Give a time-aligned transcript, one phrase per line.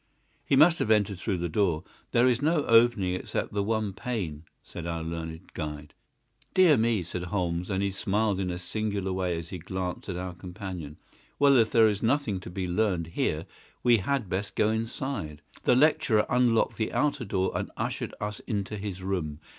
[0.43, 1.83] "He must have entered through the door.
[2.11, 5.93] There is no opening except the one pane," said our learned guide.
[6.55, 10.17] "Dear me!" said Holmes, and he smiled in a singular way as he glanced at
[10.17, 10.97] our companion.
[11.37, 13.45] "Well, if there is nothing to be learned here
[13.83, 18.77] we had best go inside." The lecturer unlocked the outer door and ushered us into
[18.77, 19.39] his room.